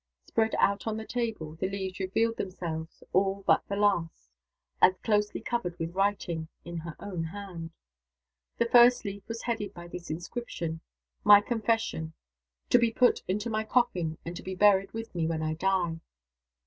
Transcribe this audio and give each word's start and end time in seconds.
Spread 0.25 0.55
out 0.57 0.87
on 0.87 0.97
the 0.97 1.05
table, 1.05 1.53
the 1.57 1.69
leaves 1.69 1.99
revealed 1.99 2.37
themselves 2.37 3.03
all 3.13 3.43
but 3.45 3.61
the 3.67 3.75
last 3.75 4.31
as 4.81 4.97
closely 5.03 5.39
covered 5.41 5.77
with 5.77 5.93
writing, 5.93 6.47
in 6.65 6.77
her 6.77 6.95
own 6.99 7.25
hand. 7.25 7.69
The 8.57 8.65
first 8.65 9.05
leaf 9.05 9.21
was 9.27 9.43
headed 9.43 9.75
by 9.75 9.87
this 9.87 10.09
inscription: 10.09 10.81
"My 11.23 11.39
Confession. 11.39 12.13
To 12.71 12.79
be 12.79 12.89
put 12.91 13.21
into 13.27 13.51
my 13.51 13.63
coffin, 13.63 14.17
and 14.25 14.35
to 14.35 14.41
be 14.41 14.55
buried 14.55 14.91
with 14.91 15.13
me 15.13 15.27
when 15.27 15.43
I 15.43 15.53
die." 15.53 15.99